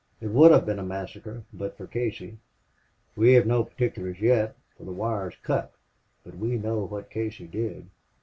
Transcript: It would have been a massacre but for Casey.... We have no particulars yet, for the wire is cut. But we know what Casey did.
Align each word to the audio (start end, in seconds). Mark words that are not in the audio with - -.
It 0.19 0.29
would 0.31 0.49
have 0.51 0.65
been 0.65 0.79
a 0.79 0.83
massacre 0.83 1.43
but 1.53 1.77
for 1.77 1.85
Casey.... 1.85 2.39
We 3.15 3.33
have 3.33 3.45
no 3.45 3.63
particulars 3.63 4.19
yet, 4.19 4.55
for 4.75 4.83
the 4.83 4.91
wire 4.91 5.29
is 5.29 5.35
cut. 5.43 5.73
But 6.23 6.37
we 6.39 6.57
know 6.57 6.83
what 6.85 7.11
Casey 7.11 7.45
did. 7.45 7.87